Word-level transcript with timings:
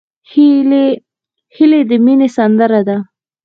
هیلۍ 1.55 1.81
د 1.89 1.91
مینې 2.05 2.27
سندره 2.37 2.81
ده 2.87 2.97